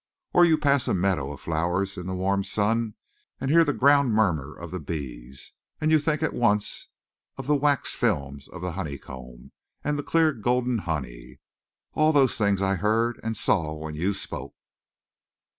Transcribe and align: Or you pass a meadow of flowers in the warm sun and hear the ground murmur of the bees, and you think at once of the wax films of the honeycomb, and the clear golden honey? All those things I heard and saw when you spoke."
Or 0.33 0.43
you 0.45 0.57
pass 0.57 0.87
a 0.87 0.95
meadow 0.95 1.31
of 1.31 1.41
flowers 1.41 1.95
in 1.95 2.07
the 2.07 2.15
warm 2.15 2.43
sun 2.43 2.95
and 3.39 3.51
hear 3.51 3.63
the 3.63 3.71
ground 3.71 4.13
murmur 4.15 4.51
of 4.57 4.71
the 4.71 4.79
bees, 4.79 5.51
and 5.79 5.91
you 5.91 5.99
think 5.99 6.23
at 6.23 6.33
once 6.33 6.87
of 7.37 7.45
the 7.45 7.55
wax 7.55 7.93
films 7.93 8.47
of 8.47 8.63
the 8.63 8.71
honeycomb, 8.71 9.51
and 9.83 9.99
the 9.99 10.03
clear 10.03 10.33
golden 10.33 10.79
honey? 10.79 11.37
All 11.93 12.11
those 12.13 12.35
things 12.35 12.63
I 12.63 12.77
heard 12.77 13.19
and 13.23 13.37
saw 13.37 13.73
when 13.75 13.93
you 13.93 14.13
spoke." 14.13 14.55